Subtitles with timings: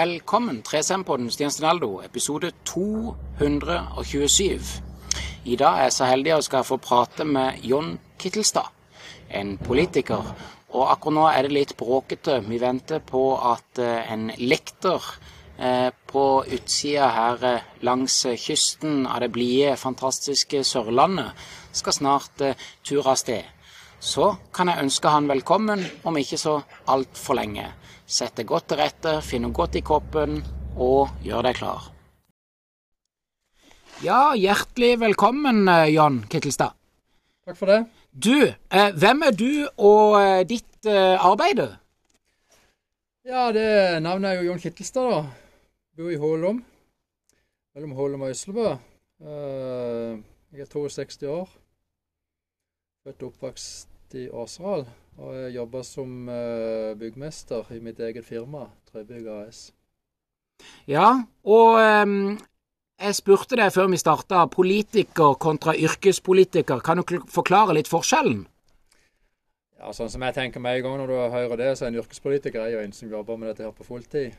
[0.00, 1.50] Velkommen 3SM-podden Stian
[2.04, 4.60] episode 227.
[5.44, 8.70] I dag er jeg så heldig å skal få prate med Jon Kittelstad,
[9.28, 10.22] en politiker.
[10.72, 12.40] Og akkurat nå er det litt bråkete.
[12.48, 15.04] Vi venter på at eh, en lekter
[15.58, 21.36] eh, på utsida her eh, langs kysten av det blide, fantastiske Sørlandet
[21.76, 22.46] skal snart
[22.86, 23.44] ture av sted.
[24.00, 27.68] Så kan jeg ønske han velkommen om ikke så altfor lenge.
[28.10, 30.40] Sett deg godt til rette, finn noe godt i koppen,
[30.74, 31.84] og gjør deg klar.
[34.02, 35.94] Ja, hjertelig velkommen, eh,
[36.26, 36.74] Kittelstad.
[37.46, 37.86] Takk for det.
[38.10, 41.62] Du, eh, hvem er du og eh, ditt eh, arbeid?
[43.24, 45.22] Ja, det navnet er jo Jon Kittelstad, da.
[45.96, 46.64] Bor i Hålom.
[47.76, 48.72] Mellom Hålom og Øslebø.
[49.22, 50.18] Eh,
[50.50, 51.46] jeg er 62 år.
[53.04, 54.88] Født og oppvokst i Åseral.
[55.20, 59.66] Og jeg jobber som uh, byggmester i mitt eget firma, Trebygg AS.
[60.88, 61.10] Ja,
[61.44, 62.38] og um,
[63.00, 66.80] jeg spurte deg før vi starta, politiker kontra yrkespolitiker.
[66.84, 68.46] Kan du forklare litt forskjellen?
[69.80, 72.00] Ja, sånn som jeg tenker meg en gang når du hører det, så er en
[72.02, 74.36] yrkespolitiker er jo en som jobber med dette her på fulltid.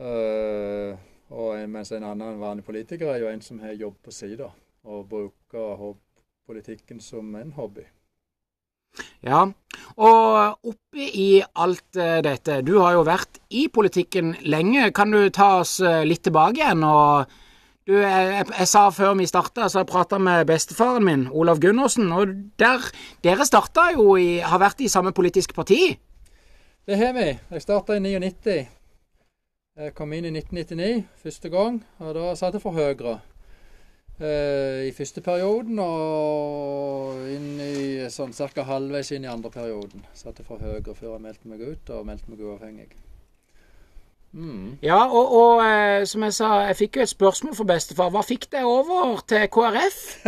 [0.00, 0.96] Uh,
[1.32, 4.48] og en, mens en annen vanlig politiker er jo en som har jobb på sida,
[4.88, 5.84] og bruker
[6.48, 7.84] politikken som en hobby.
[9.24, 9.44] Ja,
[10.00, 11.28] og oppi i
[11.60, 14.90] alt eh, dette, du har jo vært i politikken lenge.
[14.96, 16.84] Kan du ta oss eh, litt tilbake igjen?
[16.86, 17.30] og
[17.88, 22.12] du, jeg, jeg, sa før vi starta, så jeg prata med bestefaren min, Olav Gundersen.
[22.14, 22.84] Og der,
[23.24, 25.96] dere starta jo i, har vært i samme politiske parti?
[26.86, 27.32] Det har vi.
[27.50, 28.60] Jeg starta i 99.
[29.80, 33.26] Jeg kom inn i 1999 første gang, og da satt jeg for Høyre eh,
[34.20, 38.64] i første perioden og inn i sånn ca.
[38.68, 40.04] halvveis inn i andre perioden.
[40.12, 42.90] Satte for Høyre før jeg meldte meg ut, og meldte meg uavhengig.
[44.32, 44.78] Mm.
[44.82, 48.12] Ja, og, og eh, som jeg sa, jeg fikk jo et spørsmål for bestefar.
[48.14, 49.98] Hva fikk deg over til KrF?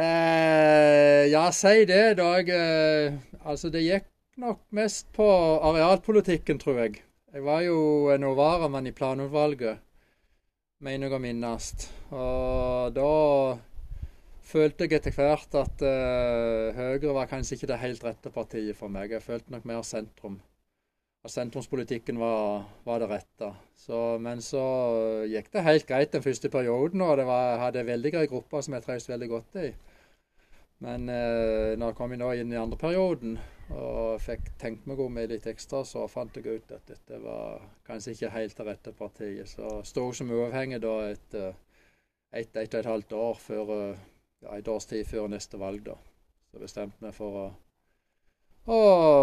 [0.00, 2.48] eh, ja, si det, Dag.
[2.48, 3.12] Eh,
[3.44, 4.08] altså, det gikk
[4.40, 5.28] nok mest på
[5.68, 7.02] arealpolitikken, tror jeg.
[7.30, 9.84] Jeg var jo Novara-mann i planutvalget
[10.84, 11.66] mener jeg å minnes.
[12.16, 13.10] Og da
[14.50, 18.92] følte jeg etter hvert at uh, Høyre var kanskje ikke det helt rette partiet for
[18.92, 19.12] meg.
[19.12, 20.40] Jeg følte nok mer sentrum.
[21.20, 23.50] At sentrumspolitikken var, var det rette.
[23.76, 24.64] Så, men så
[25.28, 28.62] gikk det helt greit den første perioden, og det var, jeg hadde veldig grei gruppe
[28.64, 29.70] som jeg trivdes veldig godt i.
[30.80, 33.36] Men uh, når jeg kom inn i andre perioden,
[33.70, 38.16] og fikk tenkt meg om litt ekstra, så fant jeg ut at dette var kanskje
[38.16, 39.48] ikke helt det rette partiet.
[39.48, 41.34] Så sto som uavhengig da et,
[42.32, 43.74] et, et, et halvt år før
[44.40, 45.96] ja, et års tid før neste valg, da.
[46.50, 47.44] Så bestemte meg for å,
[48.74, 48.80] å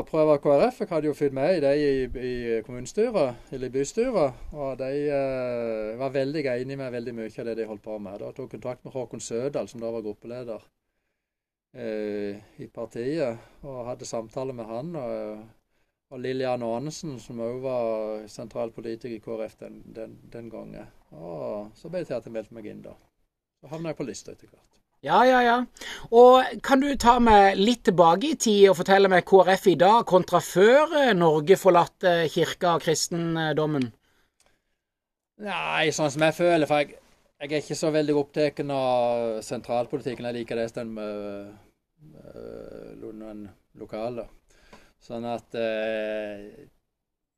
[0.07, 0.79] prøve KrF.
[0.83, 4.47] Jeg hadde jo fulgt med i de i, i kommunestyret, eller bystyret.
[4.55, 8.21] Og de eh, var veldig enige med veldig mye av det de holdt på med.
[8.23, 10.76] Da tok kontakt med Håkon Sødal, som da var gruppeleder eh,
[11.75, 14.95] i partiet, og hadde samtale med han.
[14.95, 15.43] Og,
[16.09, 20.87] og Lillian Aanesen, som òg var sentralpolitiker i KrF den, den, den gangen.
[21.11, 22.95] Og så ble det til at jeg meldte meg inn, da.
[23.61, 24.77] Så havna jeg på lista etter hvert.
[25.05, 25.57] Ja, ja, ja.
[26.09, 30.05] Og kan du ta meg litt tilbake i tid og fortelle meg KrF i dag
[30.09, 33.91] kontra før eh, Norge forlatte kirka og kristendommen?
[35.45, 36.97] Nei, sånn som jeg føler, for jeg,
[37.37, 40.25] jeg er ikke så veldig opptatt av sentralpolitikken.
[40.25, 41.51] Jeg liker det som uh,
[42.25, 43.45] uh, noen
[43.77, 44.29] lokaler.
[45.03, 46.47] Sånn at uh,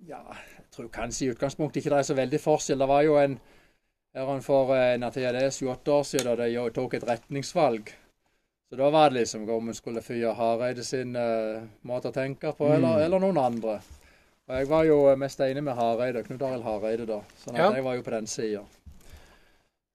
[0.07, 2.79] Ja, jeg tror kanskje i utgangspunktet ikke det er så veldig forskjell.
[2.79, 3.39] Det var jo en
[4.41, 7.91] for en det sju-åtte år siden da de tok et retningsvalg.
[8.69, 12.53] Så da var det liksom om en skulle fyre Hareide sin uh, måte å tenke
[12.53, 13.05] på, eller, mm.
[13.05, 13.79] eller, noen andre.
[14.47, 17.19] Og jeg var jo mest enig med Hareide, Knut Arild Hareide da.
[17.43, 17.71] Sånn at ja.
[17.77, 18.63] jeg var jo på den sida.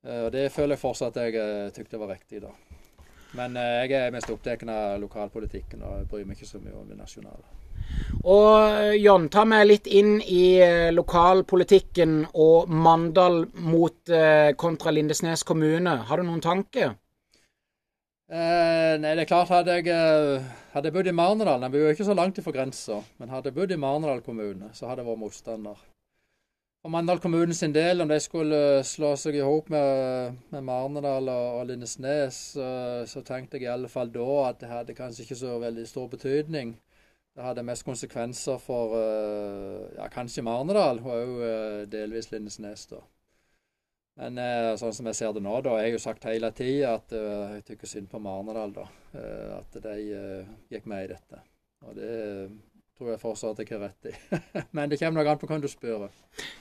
[0.05, 2.51] Og Det føler jeg fortsatt at jeg uh, tykte var riktig da.
[3.35, 6.77] Men uh, jeg er mest opptatt av lokalpolitikken og jeg bryr meg ikke så mye
[6.77, 7.47] om det nasjonale.
[8.25, 10.57] Og Jon, ta meg litt inn i
[10.95, 14.13] lokalpolitikken og Mandal mot
[14.57, 15.99] kontra Lindesnes kommune.
[16.09, 16.95] Har du noen tanker?
[18.25, 22.07] Eh, nei, det er klart Hadde jeg, hadde bodd i Marnedal, Jeg bor jo ikke
[22.09, 23.03] så langt fra grensa.
[23.19, 25.83] Men hadde jeg bodd i Marnedal kommune, så hadde jeg vært motstander
[26.85, 31.31] for Mandal kommune sin del, om de skulle slå seg i hop med, med Marnedal
[31.33, 32.67] og, og Lindesnes, så,
[33.09, 36.11] så, tenkte jeg i alle fall da at det hadde kanskje ikke så veldig stor
[36.13, 36.75] betydning.
[37.33, 42.85] Det hadde mest konsekvenser for uh, ja, kanskje Marnedal og òg eh, delvis Lindesnes.
[42.93, 43.01] da.
[44.21, 44.39] Men
[44.79, 47.65] sånn som jeg ser det nå, da, jeg har jo sagt hele tida at jeg
[47.73, 48.77] tykker synd på Marnedal.
[48.77, 48.85] da,
[49.57, 49.97] At de
[50.69, 51.41] gikk med i dette.
[51.89, 52.13] Og det
[52.99, 54.41] tror jeg fortsatt jeg har rett i.
[54.77, 56.07] Men det kommer noe an på hvem du spør.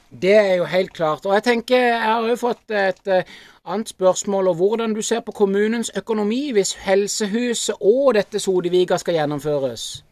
[0.10, 1.26] Det er jo helt klart.
[1.26, 3.36] Og jeg tenker, jeg har jo fått et uh,
[3.66, 9.22] annet spørsmål om hvordan du ser på kommunens økonomi hvis Helsehuset og dette Sodeviga skal
[9.22, 10.06] gjennomføres?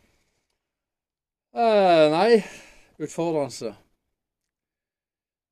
[1.52, 2.44] Eh, nei,
[3.02, 3.76] utfordrende.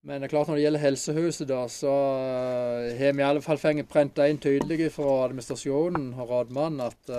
[0.09, 3.44] Men det er klart når det gjelder Helsehuset, da, så uh, har vi i alle
[3.45, 7.11] fall fått prenta inn tydelig fra administrasjonen og rådmannen at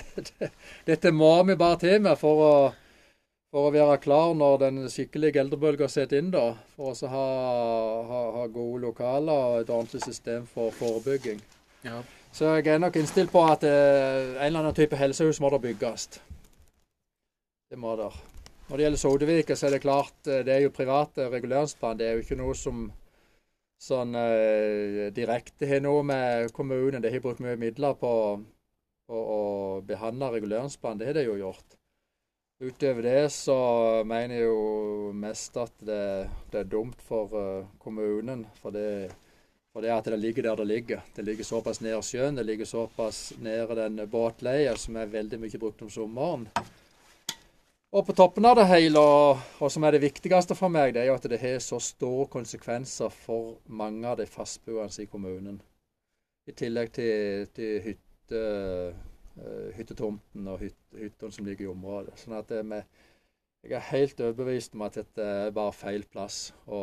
[0.88, 2.54] dette må vi bare til med for å,
[3.52, 6.32] for å være klar når den skikkelige eldrebølga setter inn.
[6.32, 7.26] da, For å ha,
[8.08, 11.44] ha, ha, gode lokaler og et ordentlig system for forebygging.
[11.84, 12.00] Ja.
[12.32, 15.64] Så jeg er nok innstilt på at uh, en eller annen type helsehus må det
[15.68, 16.08] bygges.
[17.68, 18.29] Det må der.
[18.70, 21.96] Når det gjelder Sodevika, så er det klart eh, det er jo private reguleringsplan.
[21.98, 22.84] Det er jo ikke noe som
[23.82, 27.02] sånn eh, direkte har noe med kommunen.
[27.02, 29.40] Det har brukt mye midler på å, å
[29.88, 31.00] behandle reguleringsplan.
[31.00, 31.74] Det har de jo gjort.
[32.62, 33.58] Utover det så
[34.06, 36.02] mener jeg jo mest at det,
[36.52, 38.44] det er dumt for kommunen.
[38.62, 39.10] For det,
[39.74, 41.02] for det, at det ligger der det ligger.
[41.16, 45.58] Det ligger såpass nær sjøen, det ligger såpass nær den båtleia som er veldig mye
[45.58, 46.46] brukt om sommeren.
[47.90, 51.02] Og på toppen av det hele, og, og, som er det viktigste for meg, det
[51.02, 55.56] er jo at det har så store konsekvenser for mange av de fastboende i kommunen.
[56.46, 62.14] I tillegg til, til hytte eh, hyttetomten og hyt, hyttene som ligger i området.
[62.20, 62.86] Sånn at med,
[63.66, 66.38] jeg er helt overbevist om at dette er bare feil plass
[66.70, 66.82] å,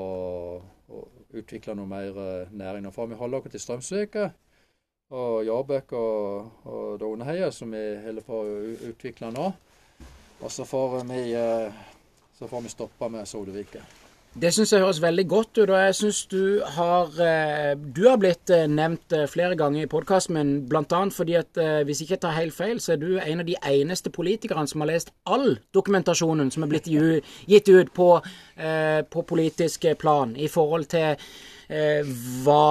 [0.60, 1.06] å
[1.40, 2.84] utvikle noe mer eh, næring.
[2.84, 4.28] Nå vi holde oss til Strømsvika
[5.16, 8.60] og Jårbøk og, og Doneheia, som vi holder på å
[8.92, 9.48] utvikle nå.
[10.40, 11.72] Og så får vi, eh,
[12.40, 13.80] så får vi stoppe med Sodevika.
[14.38, 15.70] Det syns jeg høres veldig godt ut.
[15.70, 20.38] Og jeg synes du har eh, Du har blitt eh, nevnt flere ganger i podkasten
[20.38, 21.10] min, bl.a.
[21.10, 24.10] fordi at hvis ikke jeg tar helt feil, så er du en av de eneste
[24.10, 26.88] politikerne som har lest all dokumentasjonen som er blitt
[27.48, 28.22] gitt ut på,
[29.10, 31.18] på politisk plan i forhold til
[32.46, 32.68] hva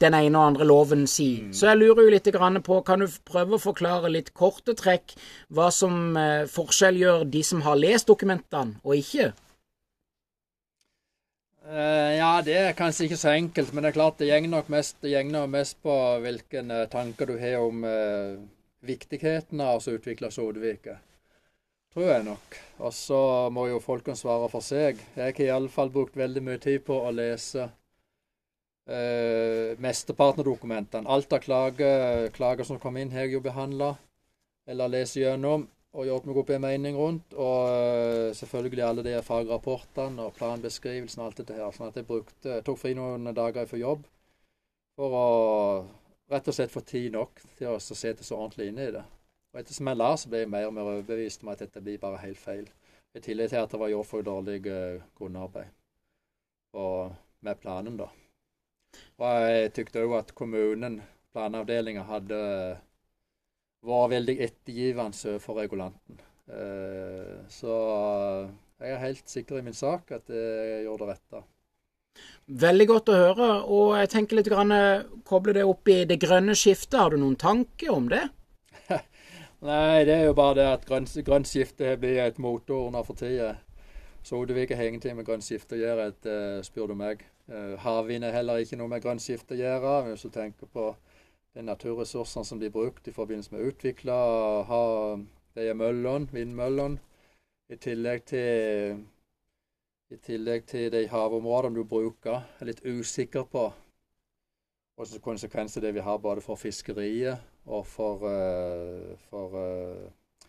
[0.00, 1.48] den ene og andre loven sier.
[1.48, 1.52] Mm.
[1.56, 2.28] Så jeg lurer jo litt
[2.66, 5.14] på, kan du prøve å forklare litt korte trekk
[5.52, 6.16] hva som
[6.50, 9.32] forskjell gjør de som har lest dokumentene og ikke?
[11.62, 14.70] Uh, ja, det er kanskje ikke så enkelt, men det er klart det gjenger nok
[14.72, 15.94] mest, det mest på
[16.24, 18.34] hvilke uh, tanker du har om uh,
[18.82, 20.98] viktigheten av å utvikle Sodevike.
[21.94, 22.58] Tror jeg nok.
[22.82, 23.20] Og så
[23.54, 24.98] må jo folkene svare for seg.
[25.14, 27.68] Jeg har iallfall brukt veldig mye tid på å lese
[28.92, 31.08] uh, mesteparten av dokumentene.
[31.08, 33.94] Alt av klager, klager som kom inn, har jeg jo behandla
[34.70, 37.34] eller lest gjennom og gjort meg opp en mening rundt.
[37.34, 41.72] Og uh, selvfølgelig alle de fagrapportene og planbeskrivelsen og alt dette her.
[41.74, 44.06] Sånn at jeg brukte, jeg tok fri noen dager for jobb
[44.96, 45.26] for å
[46.32, 49.02] rett og slett få tid nok til å sette så ordentlig inn i det.
[49.52, 52.00] Og ettersom jeg la, så ble jeg mer og mer overbevist om at dette blir
[52.00, 52.64] bare helt feil.
[53.12, 55.68] I tillegg til at det var gjort for dårlig grunnarbeid
[56.72, 58.08] og med planen, da.
[59.22, 61.00] Jeg tykte òg at kommunen,
[61.32, 62.42] planavdelinga, hadde
[63.82, 66.20] vært veldig ettergivende for regulanten.
[66.52, 67.76] Eh, så
[68.82, 71.42] jeg er helt sikker i min sak at jeg gjorde det rette.
[72.62, 73.48] Veldig godt å høre.
[73.72, 76.98] Og jeg tenker litt grann, eh, koble det opp i det grønne skiftet.
[76.98, 78.24] Har du noen tanker om det?
[79.68, 83.18] Nei, det er jo bare det at grønt, grønt skifte blir et moteord nå for
[83.18, 83.54] tida.
[84.26, 87.24] Sodevik har ingenting med grønt skifte å gjøre, et, uh, spør du meg.
[87.50, 89.94] Uh, havvind er heller ikke noe med grønt skifte å gjøre.
[90.10, 90.90] Hvis du tenker på
[91.54, 94.18] de naturressursene som blir brukt i forbindelse med å utvikle
[94.68, 94.84] ha
[95.56, 97.00] de møllene, vindmøllene,
[97.72, 99.02] i tillegg til
[100.12, 102.42] i tillegg til de havområdene du bruker.
[102.60, 103.68] Er litt usikker på
[105.00, 110.44] hvilke konsekvenser det vil ha både for fiskeriet og for, uh, for uh,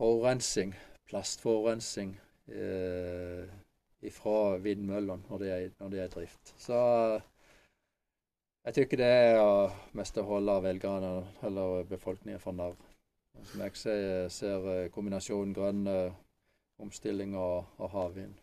[0.00, 0.74] forurensing,
[1.08, 2.16] plastforurensing
[2.50, 3.46] uh,
[4.12, 6.54] fra vindmøllene når er, når de er i drift.
[6.60, 6.80] Så
[8.64, 12.76] jeg tykker det er mest å holde velgerne eller befolkningen for narr.
[13.50, 16.14] Som jeg ser, ser eh, kombinasjonen grønn eh,
[16.80, 18.34] omstilling og, og havvind.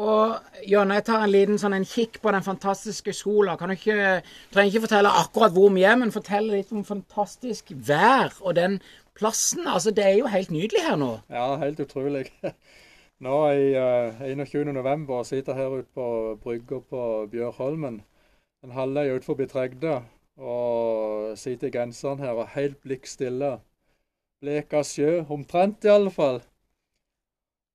[0.00, 3.56] Og Jørn, jeg tar en liten sånn en kikk på den fantastiske sola.
[3.58, 4.20] Kan du ikke,
[4.52, 8.78] trenger ikke fortelle akkurat hvor er, men fortelle litt om fantastisk vær og den
[9.18, 9.66] plassen.
[9.66, 11.10] Altså, Det er jo helt nydelig her nå.
[11.30, 12.28] Ja, helt utrolig.
[13.20, 15.24] Nå i uh, 21.11.
[15.28, 16.06] sitter her ute på
[16.40, 18.00] brygga på Bjørholmen
[18.64, 19.98] en halvøy ut forbi Tregde
[20.40, 23.58] og sitter i genseren her og helt blikk stille.
[24.40, 26.40] Bleka sjø, omtrent i alle fall.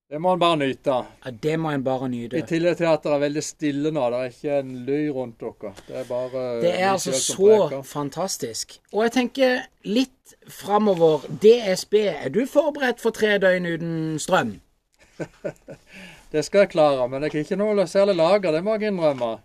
[0.09, 0.97] Det må en bare nyte.
[1.25, 2.37] Ja, det må en bare nyte.
[2.37, 4.03] I tillegg til at det er veldig stille nå.
[4.13, 5.73] Det er ikke en løy rundt dere.
[5.87, 8.77] Det er bare Det er altså så fantastisk.
[8.93, 11.25] Og jeg tenker litt framover.
[11.41, 14.59] DSB, er du forberedt for tre døgn uten strøm?
[16.31, 19.35] Det skal jeg klare, men jeg har ikke noe særlig lager, det må jeg innrømme.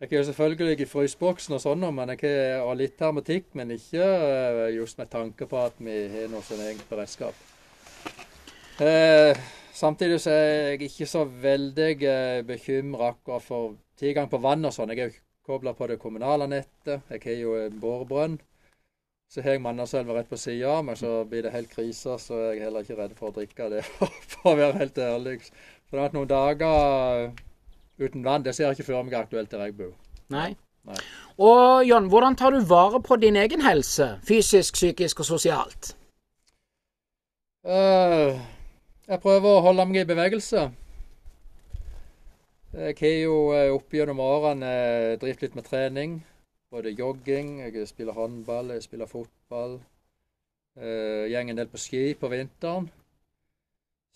[0.00, 4.60] Jeg er selvfølgelig fryseboksen og sånn, men jeg har og litt hermetikk, men ikke eh,
[4.72, 7.36] just med tanke på at vi har noe sin egen beredskap.
[8.80, 9.36] Eh,
[9.76, 13.12] samtidig så er jeg ikke så veldig eh, bekymra
[13.44, 14.94] for tilgang på vann og sånn.
[14.94, 17.04] Jeg er jo kobla på det kommunale nettet.
[17.10, 18.38] Jeg har jo en borebrønn.
[19.30, 22.16] Så har jeg Mannaselva rett på sida av meg, så blir det helt krise.
[22.18, 23.84] Så er jeg heller ikke redd for å drikke det,
[24.32, 25.36] for å være helt ærlig.
[25.86, 27.30] For vært noen dager
[28.00, 29.94] uten vann, det ser jeg ikke for meg aktuelt der jeg bor.
[30.34, 30.50] Nei.
[30.88, 30.96] Nei.
[31.38, 34.16] Og John, hvordan tar du vare på din egen helse?
[34.26, 35.92] Fysisk, psykisk og sosialt?
[37.62, 38.40] Uh,
[39.06, 40.70] jeg prøver å holde meg i bevegelse.
[42.70, 46.12] Jeg har jo eh, opp gjennom årene eh, drevet litt med trening.
[46.70, 49.80] Både jogging, jeg spiller håndball, jeg spiller fotball.
[50.78, 52.88] Uh, Går en del på ski på vinteren.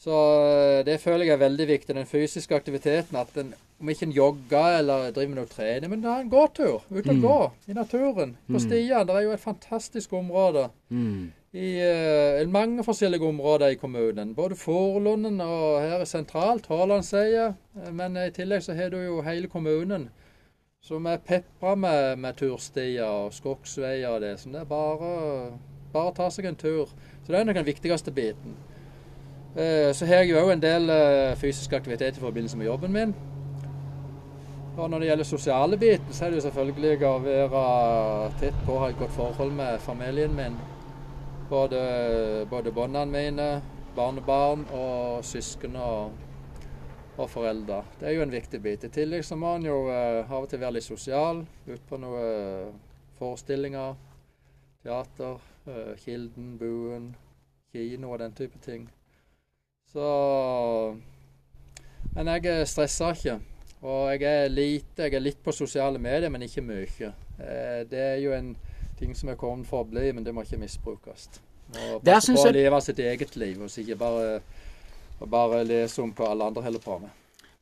[0.05, 3.15] Så eh, det føler jeg er veldig viktig, den fysiske aktiviteten.
[3.17, 6.83] At en, om ikke en jogger eller driver med noe trening, men ta en gåtur.
[6.91, 7.21] Ut og Mm.
[7.23, 7.37] gå
[7.71, 8.33] i naturen.
[8.49, 8.61] På Mm.
[8.65, 9.05] stiene.
[9.07, 11.33] Det er jo et fantastisk område Mm.
[11.55, 11.69] i
[12.43, 14.35] uh, mange forskjellige områder i kommunen.
[14.35, 17.55] Både Forlunden og her er sentralt, Haalandseia.
[17.87, 20.11] Eh, Men i tillegg så har du jo hele kommunen
[20.85, 24.35] som er pepra med, med turstier og skogsveier og det.
[24.41, 25.13] Så det er bare,
[25.95, 26.91] bare å ta seg en tur.
[27.25, 28.59] Så det er nok den viktigste biten.
[29.57, 32.93] Eh, Så har jeg jo òg en del eh, fysisk aktivitet i forbindelse med jobben
[32.93, 33.15] min.
[34.77, 38.77] Og når det gjelder sosiale biten, så er det jo selvfølgelig å være tett på,
[38.83, 40.59] ha et godt forhold med familien min.
[41.49, 41.81] Både,
[42.51, 43.49] både båndene mine,
[43.97, 46.11] barnebarn og søsken og,
[47.17, 47.83] og foreldre.
[48.01, 48.85] Det er jo en viktig bit.
[48.85, 51.45] I tillegg så må en jo eh, av og til være litt sosial.
[51.69, 52.75] Ut på noen
[53.19, 53.95] forestillinger,
[54.83, 55.39] teater,
[55.71, 57.13] eh, Kilden, Buen,
[57.73, 58.89] kino og den type ting.
[59.93, 60.97] Så
[62.15, 63.39] Men jeg eh, stresser ikke.
[63.85, 67.13] Og jeg er lite, jeg er litt på sosiale medier, men ikke mye.
[67.39, 68.57] Eh, Det er jo en
[68.99, 71.29] ting som er kommet for å bli, men det må ikke misbrukes.
[71.75, 74.41] Og passe på å leve sitt eget liv, og ikke bare,
[75.21, 77.13] og bare lese om hva alle andre holder på med.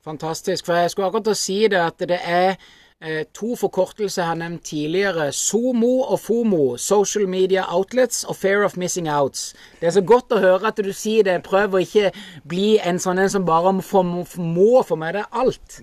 [0.03, 0.67] Fantastisk.
[0.67, 2.57] For jeg skulle akkurat til å si det at det er
[3.01, 5.29] eh, to forkortelser jeg har nevnt tidligere.
[5.37, 6.63] SOMO og FOMO.
[6.77, 9.53] Social Media Outlets og Fear of Missing Outs.
[9.81, 11.39] Det er så godt å høre at du sier det.
[11.47, 12.11] Prøv å ikke
[12.49, 14.03] bli en sånn en som bare må
[14.43, 15.79] må få med deg alt.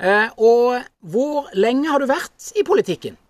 [0.00, 3.20] Eh, og hvor lenge har du vært i politikken?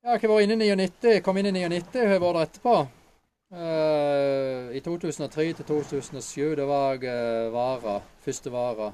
[0.00, 2.36] Jeg har ikke vært inne i 99, jeg kom inn i 99 og har vært
[2.38, 2.76] der etterpå.
[3.50, 8.92] Eh, I 2003 til 2007 da var jeg uh, vara, første vara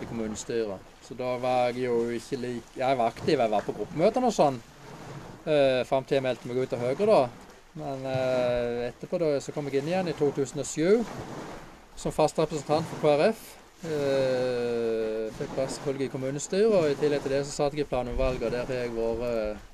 [0.00, 0.80] i kommunestyret.
[1.04, 4.32] Så da var jeg jo ikke lik Jeg var aktiv, jeg var på gruppemøtene og
[4.32, 4.56] sånn.
[5.44, 7.20] Uh, Fram til jeg meldte meg ut av Høyre, da.
[7.82, 11.04] Men uh, etterpå da, så kom jeg inn igjen i 2007
[12.00, 13.44] som fast representant for KrF.
[13.84, 17.92] Uh, fikk plass selvfølgelig i kommunestyret, og i tillegg til det så satt jeg i
[17.92, 19.64] planutvalget, og der har jeg vært eh,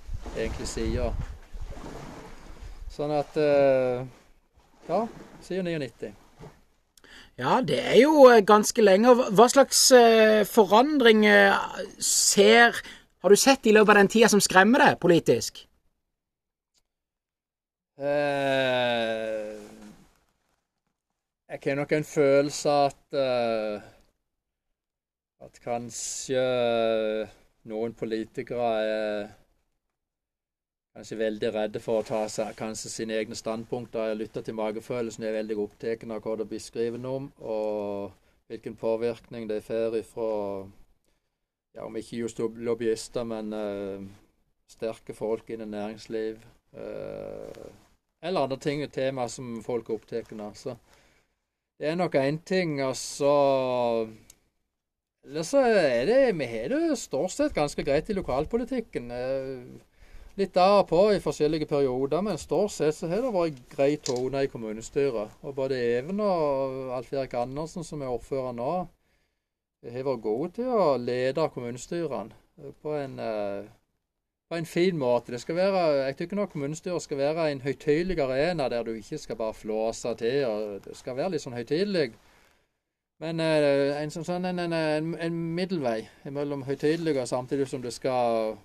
[0.43, 1.38] egentlig siden.
[2.99, 4.01] Sånn at eh,
[4.89, 5.05] Ja,
[5.45, 6.11] siden 99.
[7.39, 9.15] Ja, det er jo eh, ganske lenge.
[9.39, 11.23] Hva slags eh, forandring
[12.03, 12.75] ser
[13.23, 15.63] Har du sett i løpet av den tida som skremmer deg politisk?
[17.99, 19.55] Eh,
[21.49, 23.89] jeg har nok en følelse at eh,
[25.43, 26.45] at kanskje
[27.71, 29.29] noen politikere er
[30.99, 34.11] kanskje veldig redde for å ta seg kanskje sine egne standpunkter.
[34.11, 35.23] Jeg lytter til magefølelsen.
[35.23, 38.17] Jeg er veldig opptatt av hva det blir skrevet om, og
[38.51, 40.31] hvilken påvirkning det får fra
[41.77, 44.03] ja, om ikke just lobbyister, men uh,
[44.67, 46.43] sterke folk innen næringsliv.
[46.75, 47.69] Uh,
[48.19, 50.57] eller andre ting, temaer som folk er opptatt av.
[50.59, 50.75] Så
[51.79, 54.09] det er nok én ting, og så
[55.23, 59.11] Eller så er det Vi har det stort sett ganske greit i lokalpolitikken.
[59.15, 59.88] Eh,
[60.39, 63.97] Litt av og på i forskjellige perioder, men stort sett så har det vært grei
[63.99, 65.33] tone i kommunestyret.
[65.43, 68.75] Og både Even og Alf Erik Andersen, som er ordfører nå,
[69.83, 73.67] har vært gode til å lede kommunestyrene på en eh,
[74.49, 75.33] på en fin måte.
[75.33, 79.37] Det skal være, jeg nok kommunestyret skal være en høytidelig arena der du ikke skal
[79.37, 80.45] bare flåse til.
[80.47, 82.13] og Det skal være litt sånn høytidelig.
[83.21, 87.93] Men eh, sånn, sånn, en, en, en, en middelvei mellom høytidelig og samtidig som det
[87.93, 88.57] skal,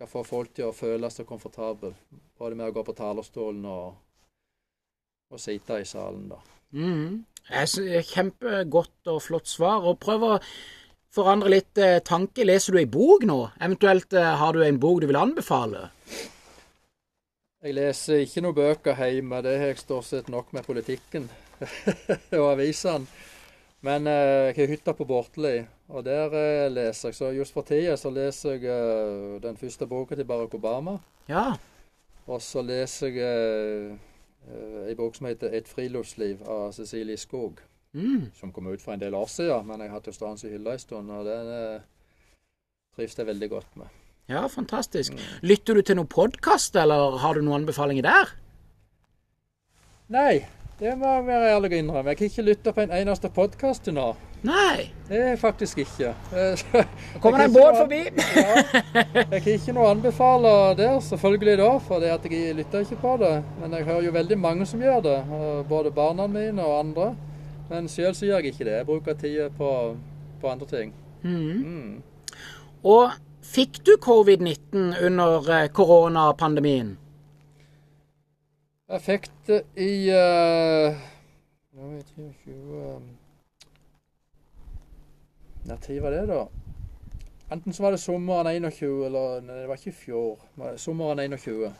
[0.00, 1.90] skal få folk til å føle seg komfortable.
[2.40, 3.98] Både med å gå på talerstolen og,
[5.28, 6.38] og sitte i salen, da.
[6.72, 7.18] Mm.
[8.08, 9.84] Kjempegodt og flott svar.
[9.84, 10.30] Og prøv å
[11.12, 12.46] forandre litt eh, tanke.
[12.48, 13.36] Leser du ei bok nå?
[13.60, 15.90] Eventuelt eh, har du en bok du vil anbefale?
[17.60, 19.42] Jeg leser ikke noen bøker hjemme.
[19.44, 21.28] Det har jeg stort sett nok med politikken
[22.40, 23.04] og avisene.
[23.86, 27.16] Men eh, jeg har hytta på Bortelid, og der eh, leser jeg.
[27.16, 30.98] Så just for tida så leser jeg eh, den første boka til Barack Obama.
[31.28, 31.54] Ja.
[32.28, 33.98] Og så leser jeg
[34.88, 37.60] ei bok som heter 'Et friluftsliv' av Cecilie Skog.
[37.94, 38.30] Mm.
[38.34, 40.72] Som kom ut for en del år siden, men jeg har hatt stående i hylla
[40.72, 41.10] en stund.
[41.10, 41.80] Og den eh,
[42.96, 43.86] trives jeg veldig godt med.
[44.28, 45.12] Ja, fantastisk.
[45.42, 48.34] Lytter du til noen podkast, eller har du noen anbefalinger der?
[50.10, 50.46] Nei,
[50.80, 52.10] det må jeg være ærlig og innrømme.
[52.10, 54.06] Jeg har ikke lytta på en eneste podkast til nå.
[54.48, 54.86] Nei.
[55.10, 56.14] Det er jeg faktisk ikke.
[56.32, 56.84] Eh, så
[57.20, 57.98] Kommer det en båt forbi?
[58.36, 58.54] Ja,
[59.18, 63.16] jeg har ikke noe anbefale der, selvfølgelig da, for det at jeg lytter ikke på
[63.20, 63.34] det.
[63.60, 65.18] Men jeg hører jo veldig mange som gjør det,
[65.68, 67.10] både barna mine og andre.
[67.68, 68.78] Men sjøl så gjør jeg ikke det.
[68.78, 69.74] Jeg bruker tida på,
[70.40, 70.96] på andre ting.
[71.20, 71.60] Mm.
[71.60, 72.34] Mm.
[72.88, 73.12] Og
[73.44, 76.96] fikk du covid-19 under eh, koronapandemien?
[78.90, 80.96] Jeg fikk det i uh,
[81.78, 82.54] Nå vet jeg ikke
[85.84, 86.40] tid var det, da?
[87.54, 90.42] Enten så var det sommeren 21, eller Nei, det var ikke i fjor.
[90.78, 91.70] Sommeren 21.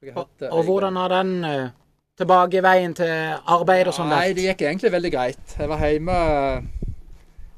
[0.00, 1.70] Så jeg har Og, og hvordan har den eh,
[2.18, 3.14] tilbakeveien til
[3.46, 4.36] arbeid og sånn Nei, vært?
[4.38, 5.56] det gikk egentlig veldig greit.
[5.58, 6.18] Jeg var hjemme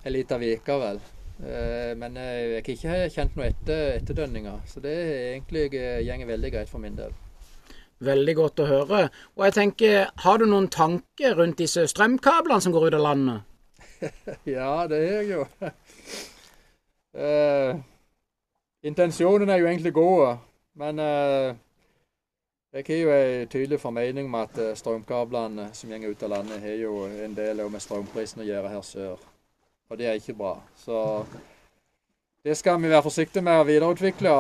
[0.02, 1.02] en liten uke, vel.
[1.42, 4.64] Uh, Men eh, jeg har ikke kjent noe etter, etterdønninger.
[4.66, 4.96] Så det
[5.34, 7.14] egentlig uh, går veldig greit for min del.
[8.02, 9.00] Veldig godt å høre.
[9.38, 13.48] Og jeg tenker, har du noen tanker rundt disse strømkablene som går ut av landet?
[14.56, 15.44] Ja, det har jeg jo.
[17.14, 17.78] Uh,
[18.90, 20.40] intensjonen er jo egentlig god,
[20.74, 21.52] men uh,
[22.72, 26.60] jeg har jo en tydelig formening om at eh, strømkablene som går ut av landet,
[26.62, 29.26] har jo en del med strømprisen å gjøre her sør.
[29.92, 30.54] Og det er ikke bra.
[30.80, 31.26] Så
[32.44, 34.36] det skal vi være forsiktige med å videreutvikle.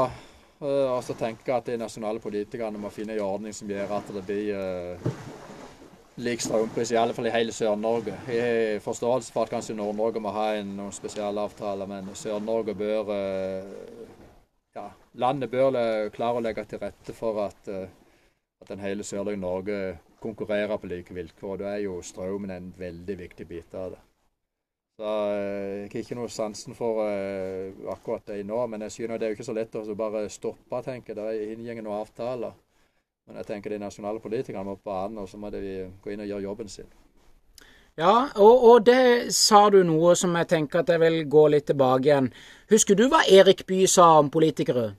[0.62, 4.12] Eh, Og så tenke at de nasjonale politikerne må finne en ordning som gjør at
[4.16, 5.08] det blir eh,
[6.22, 8.14] lik strømpris, i alle fall i hele Sør-Norge.
[8.28, 13.12] Jeg har forståelse for at kanskje Nord-Norge må ha en, noen spesialavtaler, men Sør-Norge bør
[13.16, 14.06] eh,
[14.76, 14.86] ja,
[15.20, 15.76] Landet bør
[16.14, 19.82] klare å legge til rette for at, at den hele sørlige Norge
[20.22, 21.58] konkurrerer på like vilkår.
[21.60, 24.00] Da er jo strømmen en veldig viktig bit av det.
[25.00, 29.20] Så eh, Jeg har ikke noe sansen for eh, akkurat det nå, men jeg skjønner
[29.20, 31.22] det er jo ikke så lett å bare stoppe, tenker jeg.
[31.22, 32.58] Det inngått noen avtaler.
[33.26, 35.62] Men jeg tenker de nasjonale politikerne må på banen, og så må de
[36.02, 36.90] gå inn og gjøre jobben sin.
[38.00, 41.66] Ja, og, og det sa du noe som jeg tenker at jeg vil gå litt
[41.68, 42.30] tilbake igjen.
[42.72, 44.94] Husker du hva Erik Bye sa om politikere?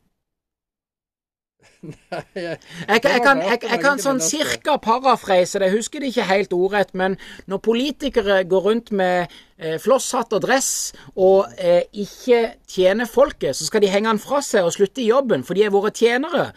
[1.83, 6.53] Jeg, Jeg, kan- jeg, jeg, kan sånn cirka parafrase det, jeg husker det ikke helt
[6.55, 7.17] ordrett, men
[7.51, 9.27] når politikere går rundt med
[9.59, 10.69] eh, flosshatt og dress
[11.15, 15.09] og eh, ikke tjener folket, så skal de henge han fra seg og slutte i
[15.09, 16.51] jobben, for de er våre tjenere.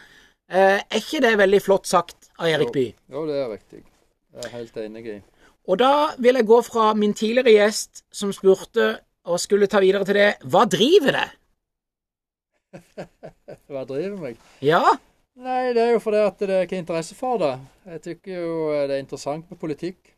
[0.46, 2.92] Eh, er ikke det veldig flott sagt av Erik Bye?
[3.10, 3.82] Jo, det er riktig.
[4.36, 5.16] Jeg er helt enig i.
[5.66, 5.90] Og da
[6.22, 8.92] vil jeg gå fra min tidligere gjest som spurte
[9.26, 10.28] og skulle ta videre til det.
[10.46, 11.26] Hva driver det?
[13.72, 14.36] Hva driver meg?
[14.62, 14.82] Ja,
[15.37, 17.53] Nei, det er jo fordi at det er ikke interesse for det.
[17.92, 20.14] Jeg tykker jo det er interessant med politikk.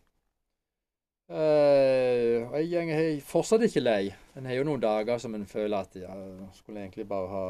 [1.28, 4.14] Uh, og jeg jeg er fortsatt ikke lei.
[4.36, 6.14] En har jo noen dager som en føler at ja,
[6.56, 7.42] skulle egentlig bare ha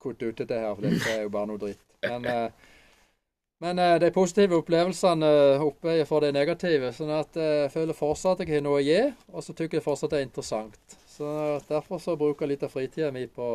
[0.00, 1.84] kuttet ut dette her, for dette er jo bare noe dritt.
[2.02, 2.80] Men, uh,
[3.60, 5.30] men uh, de positive opplevelsene
[5.66, 6.94] oppveier for de negative.
[6.96, 9.78] sånn at eh, jeg føler fortsatt at jeg har noe å gi, og så tykker
[9.78, 10.96] jeg fortsatt det er interessant.
[11.12, 11.28] Så
[11.68, 13.50] Derfor så bruker jeg litt av fritida mi på,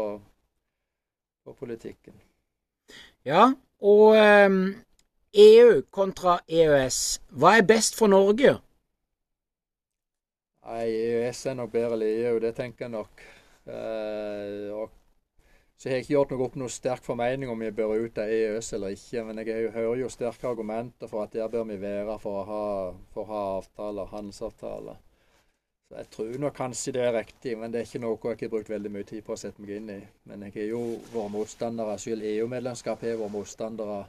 [1.43, 2.13] på politikken.
[3.25, 3.51] Ja.
[3.81, 4.61] Og ehm,
[5.35, 6.99] EU kontra EØS.
[7.35, 8.55] Hva er best for Norge?
[10.65, 13.25] Nei, EØS er nok bedre enn EU, det tenker jeg nok.
[13.69, 14.93] Eh, og
[15.77, 18.71] så har ikke gjort noe opp noe sterk formening om vi bør ut av EØS
[18.77, 19.25] eller ikke.
[19.27, 22.45] Men jeg er hører jo sterke argumenter for at der bør vi være for å
[22.49, 22.63] ha,
[23.13, 25.01] for å ha avtaler, handelsavtaler.
[25.85, 28.51] Så jeg tror nok kanskje det er riktig, men det er ikke noe jeg har
[28.55, 29.99] brukt veldig mye tid på å sette meg inn i.
[30.25, 30.79] Men jeg er jo
[31.13, 33.99] våre motstandere, selv EU-medlemskap har vært motstandere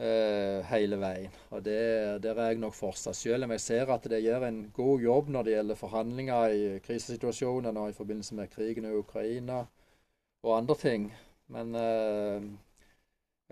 [0.00, 1.36] eh, hele veien.
[1.52, 1.76] Og det,
[2.24, 3.18] der er jeg nok fortsatt.
[3.18, 6.64] Selv om jeg ser at det gjør en god jobb når det gjelder forhandlinger i
[6.88, 9.60] krisesituasjoner nå i forbindelse med krigen i Ukraina
[10.40, 11.08] og andre ting.
[11.52, 12.50] Men eh,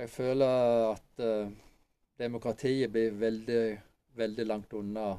[0.00, 1.56] jeg føler at eh,
[2.24, 3.64] demokratiet blir veldig,
[4.16, 5.10] veldig langt unna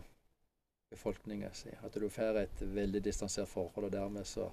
[0.92, 1.70] befolkningen si.
[1.84, 4.50] At du får et veldig distansert forhold, og dermed så,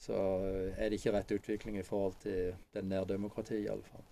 [0.00, 0.18] så
[0.76, 4.04] er det ikke rett utvikling i forhold til den nærdemokratiet, i alle fall.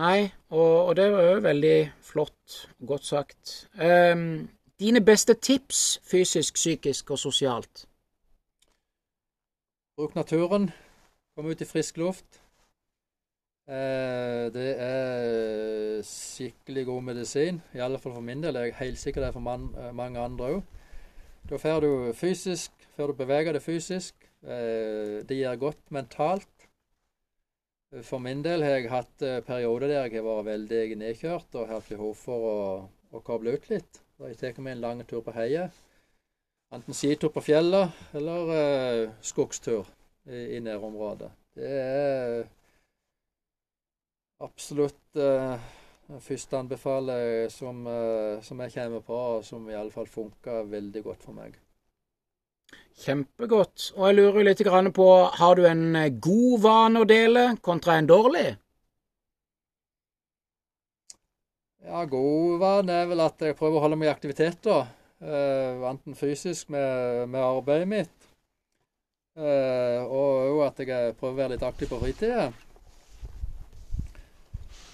[0.00, 2.68] Nei, og, og det var jo veldig flott.
[2.86, 3.68] Godt sagt.
[3.74, 4.48] Um,
[4.80, 7.86] dine beste tips fysisk, psykisk og sosialt?
[9.96, 10.70] Bruk naturen.
[11.36, 12.39] Kom ut i frisk luft.
[13.70, 17.60] Eh, det er skikkelig god medisin.
[17.74, 18.56] I alle fall for min del.
[18.58, 20.62] Jeg er helt sikker det er for man, eh, mange andre òg.
[21.50, 24.14] Da får du fysisk, får du bevege deg fysisk.
[24.42, 26.66] Eh, det gjør godt mentalt.
[28.02, 31.88] For min del har jeg hatt perioder der jeg har vært veldig nedkjørt og hatt
[31.88, 32.58] behov for å,
[33.12, 34.02] å koble ut litt.
[34.18, 35.70] Da jeg tar meg en lang tur på heiet.
[36.72, 39.86] Enten skitur på fjellet eller skogstur
[40.26, 41.30] i, i nærområdet.
[41.58, 42.46] Det er
[44.40, 45.56] absolutt uh,
[46.10, 50.68] den første anbefaler som, uh, som jeg kommer på, og som i alle fall funker
[50.70, 51.58] veldig godt for meg.
[53.00, 53.92] Kjempegodt.
[53.96, 54.62] Og jeg lurer litt
[54.94, 55.08] på,
[55.40, 58.48] har du en eh, god vane å dele kontra en dårlig?
[61.86, 64.84] Ja, god vane er vel at jeg prøver å holde meg i aktivitet, da.
[65.20, 68.28] Uh, enten fysisk med, med arbeidet mitt,
[69.36, 72.46] uh, og òg at jeg prøver å være litt aktiv på fritida.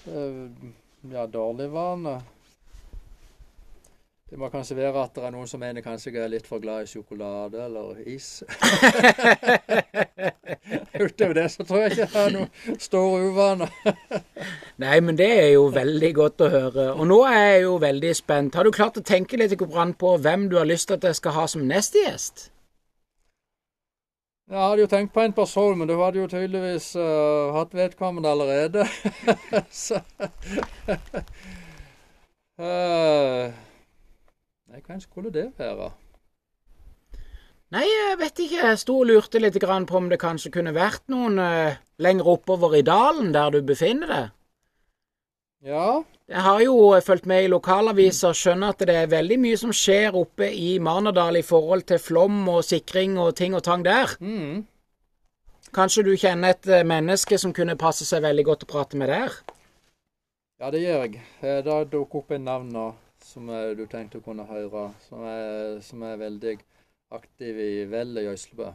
[0.07, 0.47] Uh,
[1.11, 2.21] ja, dårlig vane
[4.29, 6.59] Det må kanskje være at det er noen som mener kanskje jeg er litt for
[6.63, 8.43] glad i sjokolade eller is.
[11.03, 13.71] Utover det så tror jeg ikke jeg har noen store uvaner.
[14.83, 16.89] Nei, men det er jo veldig godt å høre.
[16.97, 18.55] Og nå er jeg jo veldig spent.
[18.59, 21.37] Har du klart å tenke litt på hvem du har lyst til at jeg skal
[21.39, 22.49] ha som neste gjest?
[24.47, 28.29] Jeg hadde jo tenkt på en person, men du hadde jo tydeligvis uh, hatt vedkommende
[28.31, 28.85] allerede.
[29.75, 29.99] Så
[32.55, 33.51] uh,
[34.71, 35.89] Nei, hvem skulle det være?
[37.75, 38.61] Nei, jeg vet ikke.
[38.63, 42.79] Jeg sto og lurte litt på om det kanskje kunne vært noen uh, lenger oppover
[42.79, 44.29] i dalen der du befinner deg.
[45.67, 45.89] Ja.
[46.27, 49.71] Jeg har jo fulgt med i lokalaviser og skjønner at det er veldig mye som
[49.71, 54.11] skjer oppe i Marnardal i forhold til flom og sikring og ting og tang der.
[54.19, 54.65] Mm.
[55.75, 59.07] Kanskje du kjenner et eh, menneske som kunne passe seg veldig godt å prate med
[59.11, 59.37] der?
[60.59, 61.21] Ja, det gjør jeg.
[61.43, 62.89] Eh, da dukker opp en navn nå
[63.23, 66.57] som eh, du tenkte å kunne høre, som er, som er veldig
[67.15, 68.73] aktiv i Vel i Øyslebø.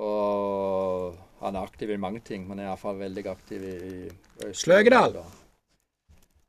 [0.00, 3.78] Og han er aktiv i mange ting, men er iallfall veldig aktiv i,
[4.46, 5.20] i Sløgedal?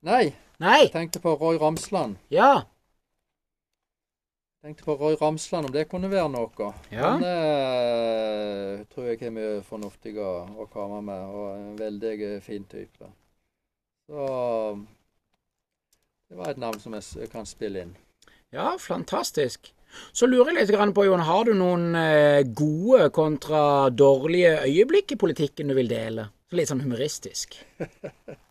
[0.01, 0.31] Nei.
[0.61, 0.79] Nei.
[0.87, 2.17] Jeg tenkte på Roy Ramsland.
[2.33, 2.63] Ja.
[4.61, 6.69] Jeg tenkte på Roy Ramsland, om det kunne være noe.
[6.93, 7.11] Ja.
[7.13, 12.65] Han eh, tror jeg er mye fornuftig å, å komme med, og en veldig fin
[12.69, 13.11] type.
[14.09, 14.25] Så
[16.29, 17.95] det var et navn som jeg kan spille inn.
[18.53, 19.73] Ja, fantastisk.
[20.15, 25.19] Så lurer jeg litt på, Jon, har du noen eh, gode kontra dårlige øyeblikk i
[25.19, 26.31] politikken du vil dele?
[26.55, 27.59] Litt sånn humoristisk.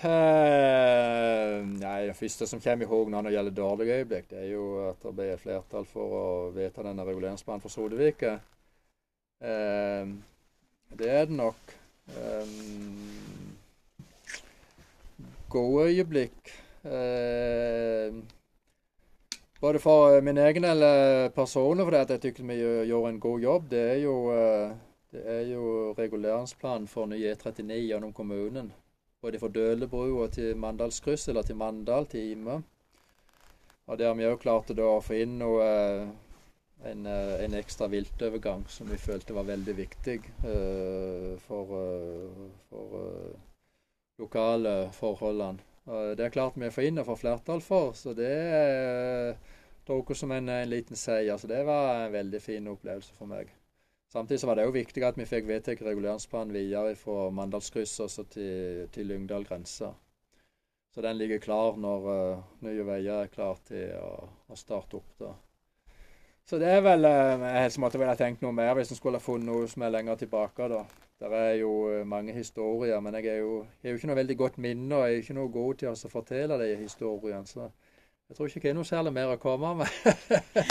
[0.00, 4.48] Uh, nei, Det første som kommer i håp når det gjelder dårlige øyeblikk, det er
[4.54, 6.24] jo at det ble flertall for å
[6.56, 8.38] vedta denne reguleringsplanen for Sodevika.
[9.40, 10.16] Uh,
[10.96, 11.76] det er det nok.
[12.10, 13.54] Um,
[15.52, 16.52] gode øyeblikk
[16.84, 18.20] uh,
[19.60, 23.70] både for eh, min egen eller personlig, fordi jeg syns vi gjør en god jobb.
[23.70, 24.70] Det er jo, eh,
[25.12, 28.72] det er jo reguleringsplanen for ny E39 gjennom kommunen.
[29.20, 32.62] Både fra Dølebrua og til Mandalskryss, eller til Mandal, til Ime.
[33.86, 36.10] Og der vi òg klart å få inn noe, eh,
[36.90, 41.74] en, en, ekstra viltovergang som vi følte var veldig viktig uh, for,
[42.70, 42.94] for
[44.22, 45.60] lokale forholdene.
[46.16, 49.34] Det er klart vi får inn og får flertall for, så det er
[49.90, 51.36] oss som en, en liten seier.
[51.36, 53.50] Så det var en veldig fin opplevelse for meg.
[54.10, 58.88] Samtidig så var det òg viktig at vi fikk vedtatt reguleringsplanen videre fra Mandalskrysset til,
[58.90, 59.92] til Lyngdal grense.
[60.90, 65.12] Så den ligger klar når uh, Nye Veier er klar til å, å starte opp.
[65.20, 65.30] da.
[66.42, 69.20] Så det er vel uh, Jeg måtte vel ha tenkt noe mer hvis en skulle
[69.20, 70.66] ha funnet noe som er lenger tilbake.
[70.74, 70.82] da.
[71.20, 74.38] Det er jo uh, mange historier, men jeg jo, jeg er jo ikke noe veldig
[74.42, 77.46] godt minne, og jeg er ikke noe god til å fortelle de historiene.
[77.46, 77.70] så
[78.30, 79.94] jeg tror ikke det er noe særlig mer å komme med.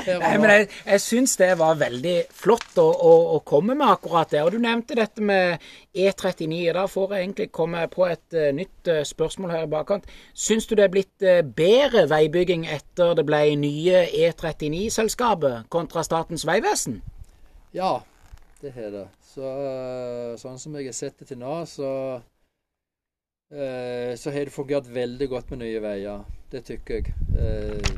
[0.08, 4.32] Nei, men Jeg, jeg syns det var veldig flott å, å, å, komme med akkurat
[4.32, 4.46] det.
[4.48, 5.60] Og du nevnte dette med
[5.92, 6.62] E39.
[6.78, 10.08] Da får jeg egentlig komme på et uh, nytt uh, spørsmål her i bakkant.
[10.32, 16.48] Syns du det er blitt uh, bedre veibygging etter det ble nye E39-selskapet kontra Statens
[16.48, 17.02] vegvesen?
[17.76, 17.98] Ja,
[18.64, 19.08] det har det.
[19.36, 19.52] Så,
[20.40, 21.92] sånn som jeg har sett det til nå, så,
[23.50, 26.26] så har det fungert veldig godt med Nye Veier.
[26.52, 27.14] Det tykker jeg.
[27.38, 27.90] Eh,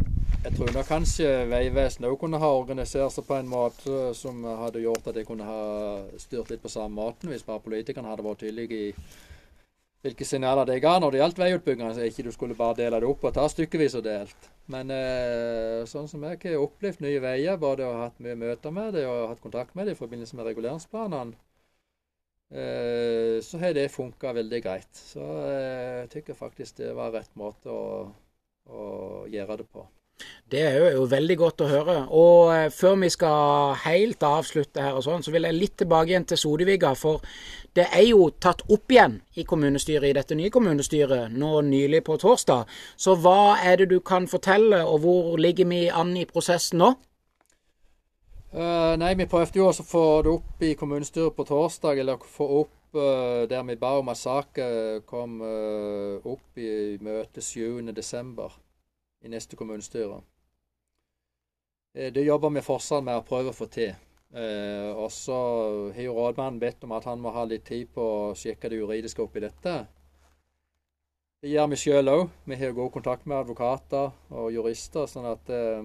[0.41, 4.81] jeg tror nok kanskje Vegvesenet òg kunne ha organisert seg på en måte som hadde
[4.81, 5.65] gjort at de kunne ha
[6.17, 8.87] styrt litt på samme måten, hvis bare politikerne hadde vært tydelige i
[10.01, 11.93] hvilke signaler det ga når det gjaldt veiutbygging.
[11.93, 14.49] Så ikke du skulle bare dele det opp og ta stykkevis og delt.
[14.71, 18.73] Men eh, sånn som jeg har opplevd Nye Veier, både å ha hatt mye møter
[18.73, 21.50] med det og hatt kontakt med det i forbindelse med reguleringsplanene, eh,
[22.51, 24.91] så har det funka veldig greit.
[24.91, 28.11] Så eh, jeg tykker faktisk det var rett måte å,
[28.67, 28.85] å
[29.31, 29.87] gjøre det på.
[30.51, 31.95] Det er jo veldig godt å høre.
[32.11, 36.11] Og eh, før vi skal helt avslutte her og sånn, så vil jeg litt tilbake
[36.11, 36.91] igjen til Sodeviga.
[36.99, 37.23] For
[37.77, 42.19] det er jo tatt opp igjen i kommunestyret, i dette nye kommunestyret, nå nylig på
[42.21, 42.67] torsdag.
[42.99, 46.93] Så hva er det du kan fortelle, og hvor ligger vi an i prosessen nå?
[48.51, 52.19] Uh, nei, vi prøvde jo også å få det opp i kommunestyret på torsdag, eller
[52.19, 58.59] få opp uh, der vi ba om at saken kom uh, opp i møte 7.12.
[59.23, 60.19] i neste kommunestyre.
[61.91, 63.91] Det jobber vi fortsatt med å prøve å få til.
[64.33, 65.37] Eh, og så
[65.91, 68.79] har jo rådmannen bedt om at han må ha litt tid på å sjekke det
[68.79, 69.73] juridiske oppi dette.
[71.41, 72.29] Det gjør vi sjøl òg.
[72.47, 75.83] Vi har god kontakt med advokater og jurister, sånn at eh,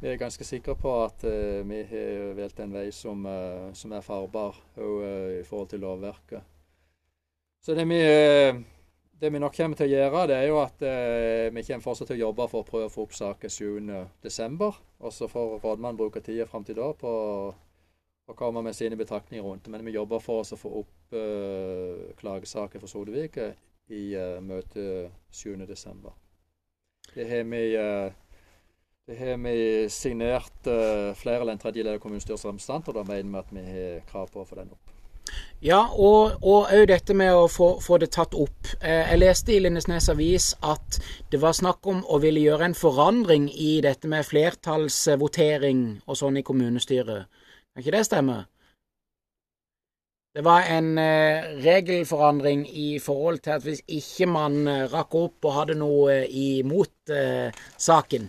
[0.00, 3.94] vi er ganske sikre på at uh, vi har valgt en vei som, uh, som
[3.96, 6.52] er farbar og, uh, i forhold til lovverket.
[7.64, 8.54] Så det vi, eh,
[9.18, 10.82] det vi, nok kommer til å gjøre, det er jo at
[11.50, 14.68] vi kommer fortsatt til å jobbe for å prøve å få opp saken 7.12.
[15.02, 19.42] Og så får rådmannen bruke tida fram til da på å komme med sine betraktninger
[19.42, 19.72] rundt det.
[19.74, 21.16] Men vi jobber for å få opp
[22.20, 23.48] klagesaker for Sodevike
[23.90, 24.12] i
[24.46, 26.06] møtet 7.12.
[27.16, 27.64] Det har vi,
[29.06, 32.92] det har vi signert uh, flere eller en tredjedel av kommunestyrets representanter.
[32.96, 34.92] Da mener vi at vi har krav på å få den opp.
[35.62, 38.72] Ja, og òg dette med å få, få, det tatt opp.
[38.82, 40.98] Jeg leste i Lindesnes avis at
[41.30, 46.38] det var snakk om å ville gjøre en forandring i dette med flertallsvotering og sånn
[46.38, 47.26] i kommunestyret.
[47.72, 48.38] Kan ikke det stemme?
[50.36, 55.46] Det var en eh, regelforandring i forhold til at hvis ikke man eh, rakk opp
[55.48, 58.28] og hadde noe eh, imot eh, saken,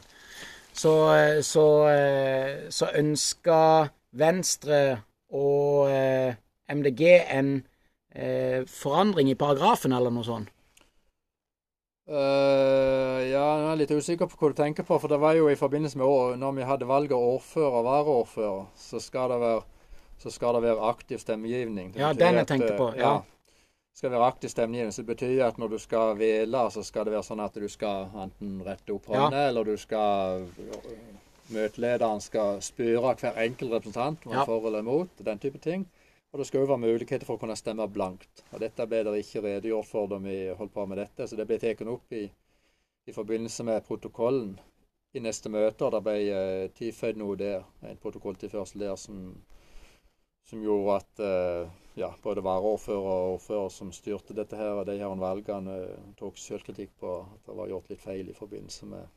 [0.79, 5.89] så, eh, så, eh, så ønska Venstre og
[6.69, 7.57] MDG en
[8.71, 10.53] forandring i paragrafen eller noe sånt.
[12.07, 14.95] Uh, ja, jeg er litt usikker på hva du tenker på.
[14.95, 17.85] For det var jo i forbindelse med år, når vi hadde valg av ordfører og
[17.85, 19.61] varaordfører, så skal det være,
[20.23, 21.91] så skal det være aktiv stemmegivning.
[21.93, 22.93] Det ja, den jeg tenkte på.
[22.95, 23.11] ja.
[23.11, 23.36] ja
[23.97, 24.49] skal være aktiv
[24.91, 28.09] Så betyr at når du skal hvile, så skal det være sånn at du skal
[28.13, 29.49] enten rette opp hånda, ja.
[29.49, 30.45] eller du skal
[31.47, 34.43] Møtelederen skal spørre hver enkelt representant om ja.
[34.43, 35.21] for eller imot.
[35.23, 35.85] Den type ting.
[36.33, 38.43] Og det skal jo være muligheter for å kunne stemme blankt.
[38.51, 41.47] Og Dette ble det ikke redegjort for da vi holdt på med dette, så det
[41.47, 42.25] ble tatt opp i,
[43.07, 44.57] i, forbindelse med protokollen
[45.15, 45.87] i neste møte.
[45.87, 49.31] og Det ble eh, tilføyd noe der, en protokolltilførsel der som,
[50.47, 54.97] som gjorde at eh, ja, både varaordfører og ordfører som styrte dette her, og de
[54.99, 59.07] her valgene, eh, tok selvkritikk på at det var gjort litt feil i forbindelse med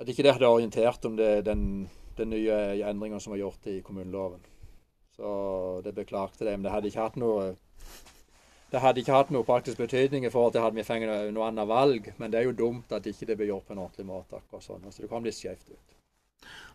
[0.00, 2.54] at ikke de hadde orientert om det, den, den nye
[2.88, 4.40] endringen som var gjort i kommuneloven.
[5.12, 6.54] Så det beklagte de.
[6.54, 7.50] Men det hadde ikke hatt noe
[8.70, 11.68] det hadde ikke hatt noe praktisk betydning i forhold til hadde vi fått noe, annet
[11.68, 12.12] valg.
[12.22, 14.38] Men det er jo dumt at ikke det ble gjort på en ordentlig måte.
[14.38, 14.86] akkurat sånn.
[14.88, 15.96] Så det kom litt skjevt ut.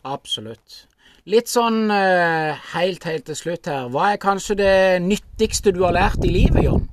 [0.05, 0.85] Absolutt.
[1.25, 3.87] Litt sånn uh, helt, helt til slutt her.
[3.89, 6.85] Hva er kanskje det nyttigste du har lært i livet, Jon?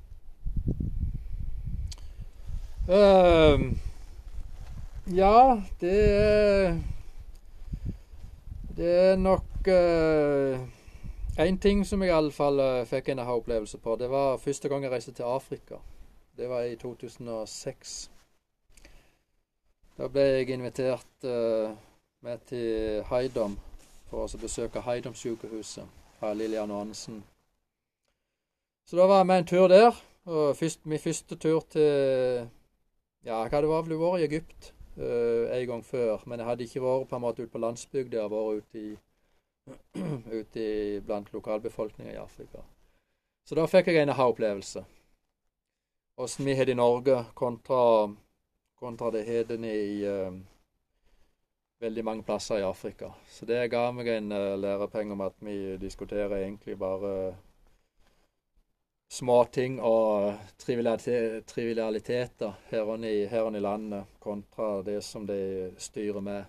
[2.88, 3.68] Uh,
[5.12, 6.80] ja, det
[8.76, 10.58] Det er nok uh,
[11.38, 14.68] en ting som jeg i alle fall uh, fikk en aha-opplevelse på, det var første
[14.68, 15.76] gang jeg reiste til Afrika.
[16.36, 18.10] Det var i 2006.
[19.98, 21.76] Da ble jeg invitert uh,
[22.22, 23.56] med til Heidom
[24.06, 27.22] for å besøke Haidom-sykehuset fra Lillian Arnesen.
[28.86, 29.96] Så da var jeg med en tur der.
[30.24, 32.48] og først, Min første tur til
[33.24, 36.82] Ja, jeg hadde vel vært i Egypt uh, en gang før, men jeg hadde ikke
[36.82, 38.16] vært på en måte ute på landsbygda.
[38.16, 38.96] Jeg hadde vært ute i
[40.40, 42.62] ute blant lokalbefolkninga i Afrika.
[43.46, 44.84] Så da fikk jeg en aha-opplevelse.
[46.18, 48.10] Åssen vi har det i Norge kontra,
[48.78, 50.34] kontra det har i uh,
[51.82, 53.10] veldig mange plasser i Afrika.
[53.28, 57.40] Så det ga meg en uh, lærepenge om at vi diskuterer egentlig bare uh,
[59.12, 66.44] småting og trivialiteter her og her i landet kontra det som de styrer med.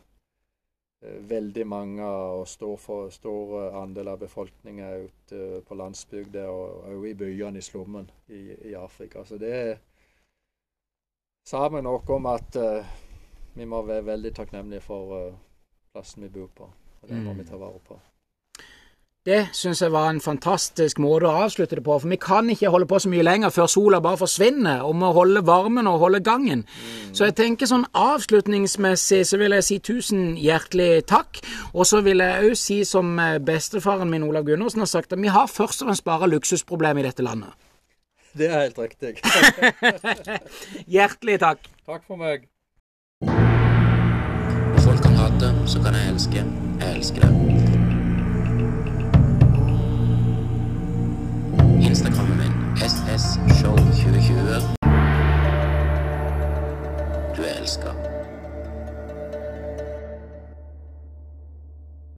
[1.04, 7.08] Eh, veldig mange og stor, for, stor andel av befolkninga ute på landsbygda og òg
[7.10, 9.26] i byene i slummen i, i, Afrika.
[9.28, 9.80] Så det
[11.44, 12.94] sa meg noe om at uh,
[13.56, 15.36] vi må være veldig takknemlige for uh,
[15.94, 16.70] plassen vi bor på.
[17.04, 17.40] Og det må mm.
[17.40, 18.00] vi ta vare på.
[19.24, 22.68] Det syns jeg var en fantastisk måte å avslutte det på, for vi kan ikke
[22.74, 26.20] holde på så mye lenger før sola bare forsvinner, og må holde varmen og holde
[26.20, 26.66] gangen.
[26.68, 27.14] Mm.
[27.16, 31.40] Så jeg tenker sånn avslutningsmessig så vil jeg si tusen hjertelig takk,
[31.72, 35.24] og så vil jeg òg si som eh, bestefaren min Olav Gundersen har sagt, at
[35.24, 37.56] vi har først og fremst bare luksusproblemer i dette landet.
[38.36, 39.22] Det er helt riktig.
[41.00, 41.72] hjertelig takk.
[41.88, 42.50] Takk for meg.
[44.78, 46.46] Folk kan hate, så kan jeg elske.
[46.82, 47.32] Jeg elsker det.
[51.82, 54.76] Instagrammen min SSShow2020.
[57.38, 58.13] Du er elska.